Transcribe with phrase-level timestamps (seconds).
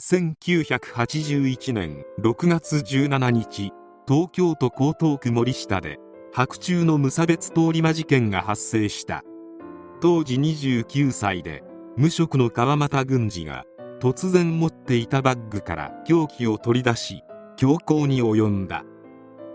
[0.00, 3.72] 1981年6月17日
[4.06, 5.98] 東京都江東区森下で
[6.32, 9.24] 白昼の無差別通り魔事件が発生した。
[10.00, 11.64] 当時29歳で
[11.96, 13.64] 無職の川又軍司が
[13.98, 17.24] 突然持っていたバッグから凶器を取り出し
[17.56, 18.84] 強行に及んだ。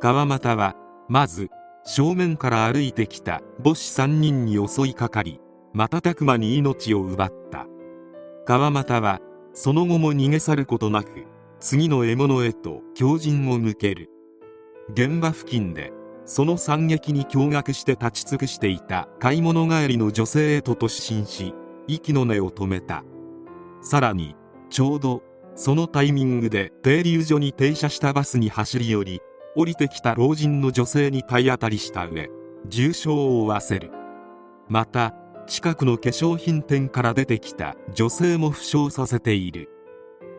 [0.00, 0.76] 川又は
[1.08, 1.48] まず
[1.82, 5.40] 正面から歩いてきた母子3人に襲いかかり
[5.72, 7.66] 瞬く間に命を奪った。
[8.44, 9.20] 川又は
[9.56, 11.24] その後も逃げ去ることなく
[11.60, 14.10] 次の獲物へと強靭を向ける。
[14.92, 15.92] 現場付近で
[16.26, 21.54] その惨劇に驚愕して立ち尽くしていた買い物帰りの女性へと突進し
[21.88, 23.02] 息の根を止めた。
[23.80, 24.36] さらに
[24.68, 25.22] ちょうど
[25.54, 29.20] そのタイミングで停留所に停車したバスに走り寄り
[29.56, 32.28] 降りてきた老人の女性に体当たりした上
[32.68, 33.90] 重傷を負わせる。
[34.68, 35.14] また
[35.46, 39.68] 近くの化粧品店から出てきた女性も負傷させている。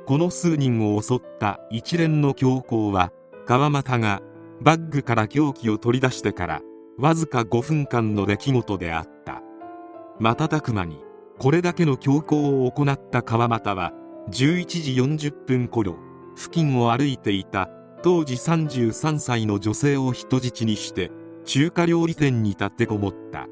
[0.05, 3.11] この数人を襲った一連の強行は
[3.45, 4.21] 川又が
[4.61, 6.61] バッグから凶器を取り出してから
[6.97, 9.41] わずか5分間の出来事であった。
[10.19, 10.99] 瞬く間に
[11.37, 13.93] これだけの強行を行った川又は
[14.29, 15.95] 11時40分頃
[16.35, 17.69] 付近を歩いていた
[18.03, 21.11] 当時33歳の女性を人質にして
[21.45, 23.47] 中華料理店に立てこもった。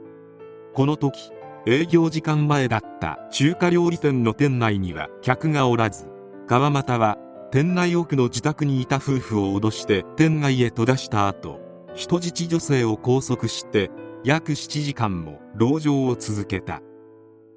[0.73, 1.31] この時
[1.68, 6.08] 営業時間前だった中華料理店の店内には客がおらず
[6.48, 7.18] 川又は
[7.52, 11.60] 店内奥の自宅にいた夫婦を脅して店外へと出した後
[11.96, 13.90] 人質女性を拘束して
[14.24, 16.82] 約7時間も籠城を続けた。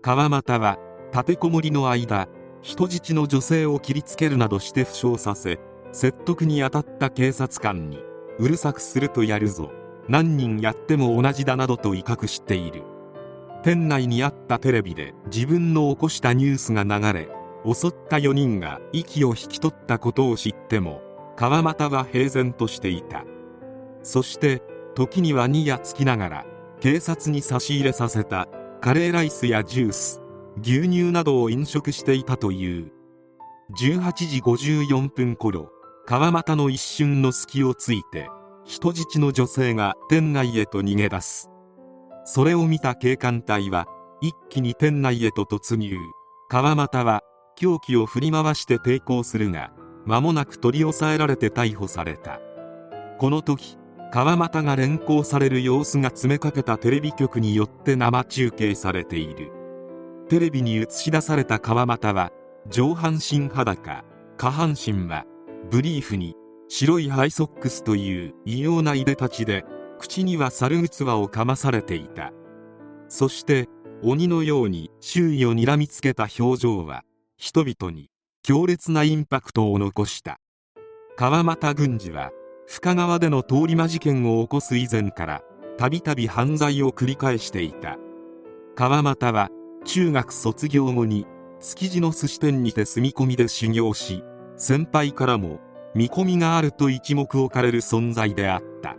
[0.00, 0.78] 川又は
[1.12, 2.28] 立てこもりの間
[2.62, 5.58] 人質の女性を切りつけるなどして負傷させ
[5.92, 7.98] 説得に当たった警察官に
[8.38, 9.70] うるさくするとやるぞ。
[10.08, 12.82] 何人やっても同じだなどと威嚇している。
[13.62, 17.28] 店内にあったテレビで自分の起こしたニュースが流れ
[17.64, 21.02] 襲った4人が息を引き取ったことを知っても
[21.36, 23.24] 川又は平然としていた。
[24.02, 24.62] そして
[24.94, 26.46] 時にはにやつきながら
[26.80, 28.48] 警察に差し入れさせた
[28.80, 30.20] カレーライスやジュース
[30.62, 32.92] 牛乳などを飲食していたという。
[33.78, 35.70] 18時54分頃
[36.06, 38.30] 川又の一瞬の隙をついて
[38.64, 41.50] 人質の女性が店内へと逃げ出す。
[42.30, 43.86] それを見た警官隊は
[44.20, 45.96] 一気に店内へと突入。
[46.50, 47.22] 川又は
[47.56, 49.72] 凶器を振り回して抵抗するが
[50.04, 52.38] 間もなく取り押さえられて逮捕された。
[53.16, 53.78] この時
[54.12, 59.50] 川又が連行される様子が詰めかけたテレビ局によって生中継されている。
[60.28, 62.30] テレビに映し出された川又は
[62.68, 64.04] 上半身裸
[64.36, 65.24] 下半身は
[65.70, 66.36] ブリーフに
[66.68, 69.64] 白いハイソックスという異様ないでたちで
[69.98, 72.32] 口には猿ぐつわをかまされていた。
[73.08, 73.68] そして
[74.02, 77.02] 鬼のように周囲を睨みつけた表情は
[77.36, 78.10] 人々に
[78.42, 80.38] 強烈なインパクトを残した。
[81.16, 82.30] 川又軍司は
[82.66, 85.42] 深川での通り魔事件を起こす以前から
[85.78, 87.96] たびたび犯罪を繰り返していた。
[88.76, 89.50] 川又は
[89.84, 91.26] 中学卒業後に
[91.60, 94.22] 築地の寿司店にて住み込みで修行し
[94.56, 95.60] 先輩からも
[95.94, 98.97] 見込みがあると一目置かれる存在であった。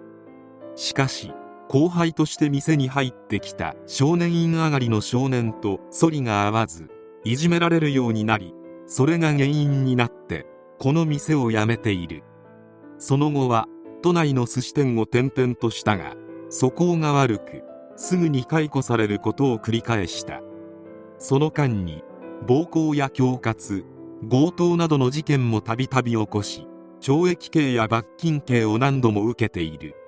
[0.80, 1.34] しかし
[1.68, 6.88] 後輩として店に入ってきた少年院上がりの少年と反りが合わず
[7.26, 8.54] いじめられるようになり
[8.88, 10.48] それが原因になって
[10.80, 12.24] この店を辞めている。
[12.98, 13.68] その後は
[14.02, 16.16] 都内の寿司店を転々としたが
[16.50, 17.64] 素行が悪く
[17.98, 20.42] すぐに解雇されることを繰り返した。
[21.18, 22.06] その間に
[22.48, 23.84] 暴行や恐喝
[24.30, 26.70] 強盗などの事件もたびたび起こし
[27.02, 29.99] 懲役刑や罰金刑を何度も受けている。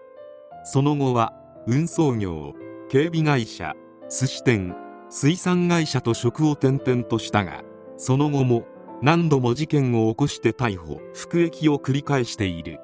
[0.63, 1.33] その後は
[1.67, 2.53] 運送業
[2.89, 3.73] 警備会社
[4.09, 4.75] 寿司店
[5.09, 7.63] 水産会社と職を転々としたが
[7.97, 8.65] その後も
[9.01, 12.79] 何度も事件を起こして逮捕服役を繰り返している。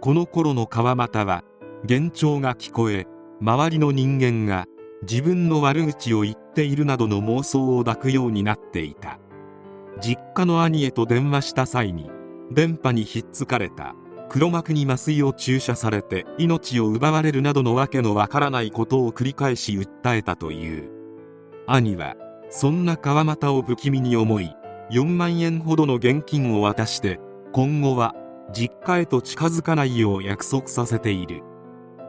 [0.00, 1.44] この頃の川又は
[1.88, 3.06] 幻聴が聞こえ
[3.40, 4.66] 周りの人間が
[5.02, 9.18] 自分の悪口を言っているなどの妄想を抱くようになっていた。
[10.00, 12.10] 実家の兄へと電話した際に
[12.50, 13.94] 電波にひっつかれた。
[14.28, 20.90] 黒幕に麻酔を注射されて命を奪われるなどのわけのわからないことを繰り返し訴えたという。
[21.66, 22.16] 兄は
[22.50, 24.54] そんな川又を不気味に思い
[24.90, 27.18] 4万円ほどの現金を渡して
[27.52, 28.14] 今後は
[28.52, 31.42] 実家へと近づかないよう約束させている。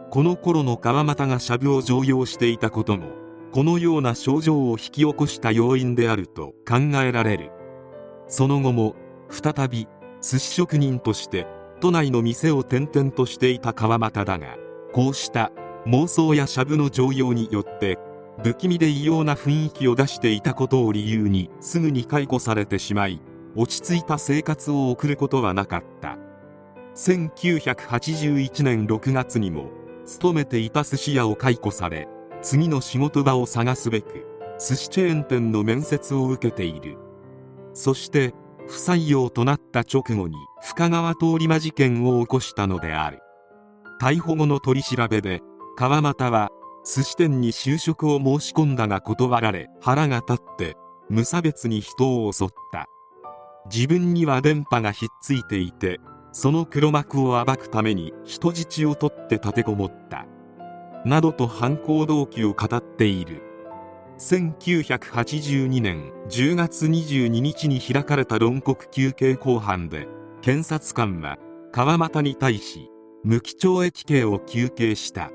[0.09, 3.09] この頃の川又がシャブを常用していたことも
[3.51, 7.51] このような症状を引き起こした要因であると考えられる。
[8.27, 8.95] その後も
[9.29, 9.87] 再び
[10.21, 11.47] 寿司職人として
[11.79, 14.57] 都内の店を転々としていた川又だが
[14.93, 15.51] こうした
[15.85, 17.99] 妄想やシャブの常用によって
[18.43, 23.21] 不気味で異様な雰囲気を出していたことを理由にすぐに解雇されてしまい
[23.55, 26.17] 落ち着いた生活を送ることはなかった。
[26.95, 29.69] 1981年6月にも
[30.05, 32.07] 勤めていた寿司屋を解雇され
[32.41, 34.25] 次の仕事場を探すべく
[34.59, 36.97] 寿司チェーン店の面接を受けている。
[37.73, 38.33] そして
[38.67, 43.19] 不採用となった直後に深川通り魔事件を起こしたのである。
[43.99, 45.41] 逮捕後の取り調べで
[45.77, 46.49] 川又は
[46.85, 50.75] 寿司店に就職を申し込んだが断られ腹が立って
[51.09, 52.87] 無差別に人を襲った。
[53.73, 55.99] 自分には電波がひっついていて
[56.31, 60.25] その黒幕を暴くために人質を取って立てこもった。
[61.05, 63.41] などと犯行動機を語っている。
[64.17, 70.07] 1982年10月22日に開かれた論告休刑公判で
[70.41, 71.37] 検察官は
[71.71, 72.89] 川又に対し
[73.23, 75.31] 無期懲役刑を求刑した。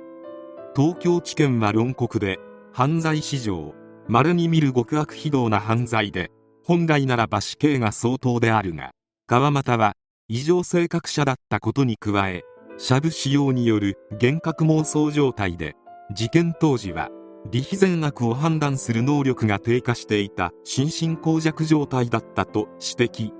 [0.74, 2.38] 東京地検は論告で
[2.72, 3.74] 犯罪史上
[4.08, 6.30] 稀に見る極悪非道な犯罪で
[6.64, 8.92] 本来ならば死刑が相当であるが
[9.26, 9.92] 川又は
[10.28, 12.42] 異常性格者だったことに加え
[12.78, 15.76] シャブ使用による幻覚妄想状態で
[16.14, 17.10] 事件当時は
[17.50, 23.32] 理非善悪を判断する能力が低下していた心神耗弱状態だったと指摘。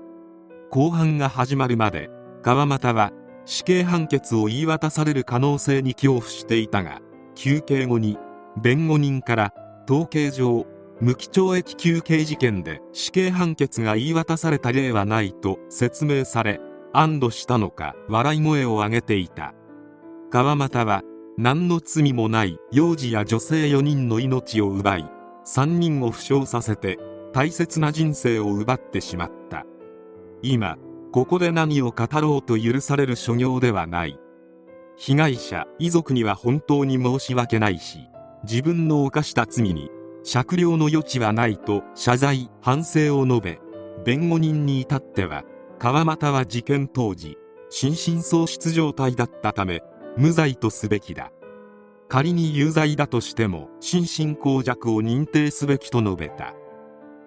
[0.69, 2.09] 公判が始まるまで
[2.41, 3.11] 川又は
[3.45, 6.99] 死刑判決を言い渡される可能性に恐怖していたが
[7.35, 8.17] 休刑後に
[8.61, 9.53] 弁護人から
[9.89, 10.65] 統計上
[10.99, 16.59] 無期懲役休刑事件で死刑判決が言い渡された例はないと説明され
[16.93, 19.53] 安堵したのか笑い声を上げていた。
[20.29, 21.03] 川又は
[21.37, 25.09] 何の罪もない幼児や女性4人の命を奪い
[25.45, 26.99] 3人を負傷させて
[27.33, 29.65] 大切な人生を奪ってしまった。
[30.43, 30.77] 今
[31.11, 34.19] ここで何を語ろうと許される所業ではない。
[34.95, 37.97] 被害者遺族には本当に申し訳ないし
[38.43, 39.89] 自分の犯した罪に
[40.23, 43.59] 酌量の余地はないと謝罪反省を述べ
[44.05, 45.43] 弁護人に至っては
[45.79, 47.37] 川又は事件当時
[47.69, 49.81] 心神喪失状態だったため
[50.17, 51.31] 無罪とすべきだ。
[52.07, 56.53] 仮に有罪だとしても心神耗弱を認定すべきと述べた。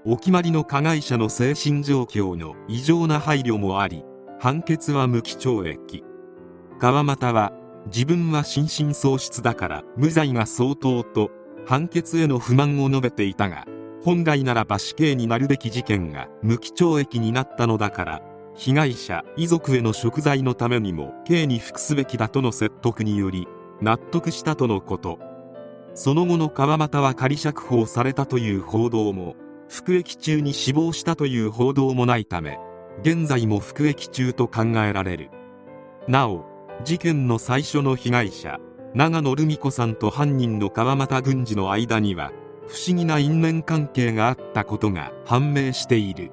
[0.04, 4.04] お決まりの加害者の精神状況の異常な配慮もあり
[4.38, 6.04] 判決は無期懲役。
[6.78, 7.52] 川又は
[7.86, 11.30] 自分は心神喪失だから無罪が相当と
[11.66, 13.64] 判決への不満を述べていたが
[14.04, 18.22] 本来ならば死刑になるべき事件が無期懲役になったのだから
[18.56, 23.46] 被害者遺族への贖罪のためにも刑に服すべきだとの説得により
[23.82, 25.18] 納得したとのこと。
[25.94, 29.34] その後の川又は仮釈放されたという報道も
[29.68, 32.58] 服役中に死亡したという報道もないため
[33.00, 35.30] 現在も服役中と考えられる。
[36.06, 36.44] なお
[36.84, 38.58] 事件の最初の被害者
[38.94, 42.30] 長野留美子さんと犯人の川又軍司の間には
[42.66, 46.30] 不思議な因縁関係があったことが判明している。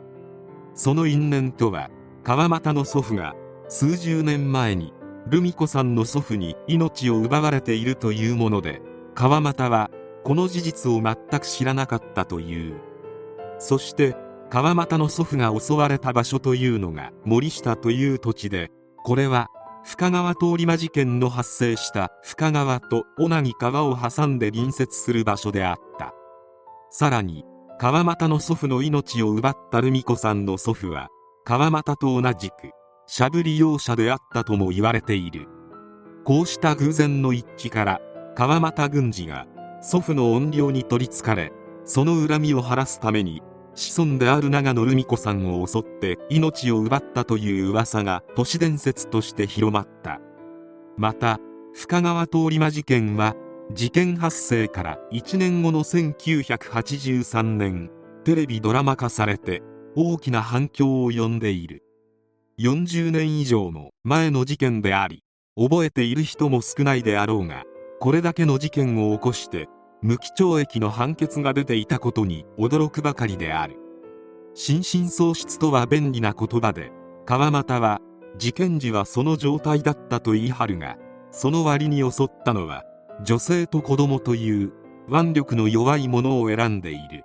[0.73, 1.89] その因縁とは
[2.23, 3.35] 川又の祖父が
[3.67, 4.93] 数十年前に
[5.27, 8.81] ルミ子さんの祖父に命を奪われているというもので
[9.13, 9.91] 川又は
[10.23, 12.79] この事実を全く知らなかったという。
[13.59, 14.15] そして
[14.49, 18.71] 川又の祖父が襲われた場所というのが森下という土地で
[19.03, 19.49] これは
[19.83, 26.13] 深川通り魔事件の発生した深川と小名に川を挟んで隣接する場所であった。
[26.89, 27.43] さらに
[27.79, 31.09] 川又の祖父の命を奪ったルミ子さんの祖父は
[31.45, 32.71] 川又と同じく
[33.05, 35.49] しゃぶり容赦であったとも言われている。
[36.23, 38.01] こうした偶然の一致から
[38.33, 39.45] 川又軍司が
[39.81, 41.51] 祖父の怨霊に取りつかれ
[41.83, 43.41] その恨みを晴らすために
[43.75, 50.21] 子孫である長野留美子さんを襲って命を奪ったという噂が都市伝説として広まった。
[50.95, 51.39] また
[51.73, 53.35] 深川通り魔事件は
[53.73, 57.89] 事件発生から1年後の1983年
[58.23, 59.61] テレビドラマ化されて
[59.95, 61.83] 大きな反響を呼んでいる。
[62.59, 65.23] 40年以上も前の事件であり
[65.55, 67.63] 覚えている人も少ないであろうが
[67.99, 69.67] これだけの事件を起こして
[70.03, 73.77] 無期懲役の判決が出ていたことに驚くばかりである。
[74.55, 76.91] 心神喪失とは便利な言葉で
[77.25, 77.99] 川又は
[78.37, 80.97] 事件時はその状態だったと言い張るが
[81.31, 82.83] その割に襲ったのは
[83.23, 84.71] 女性と子供という
[85.09, 87.23] 腕力の弱いものを選んでいる。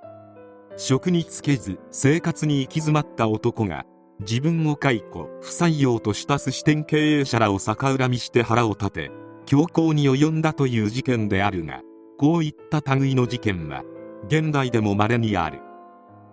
[0.78, 3.84] 職に就けず生活に行き詰まった男が
[4.20, 9.10] 自分を解雇不採用とした寿司店経営者らを逆恨みして腹を立て
[9.44, 11.82] 強行に及んだという事件であるが
[12.16, 13.82] こういった類の事件は
[14.28, 15.60] 現代でも稀にある。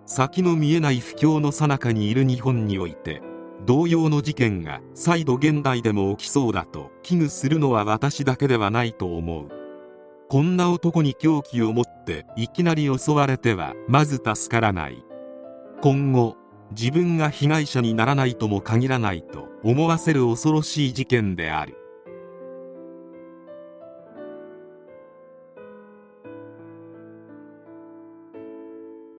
[0.06, 3.22] 先の見えない不況の最中にいる日本において
[3.66, 9.55] 同様の事件が再度現代でも起きそうだと危惧するのは私だけではないと思う。
[10.28, 15.04] こんな男に狂気を持っていきなり襲われてはまず助からない。
[15.82, 16.36] 今後
[16.72, 21.76] 自分が被害者にならないとも限らないと思わせる恐ろしい事件である。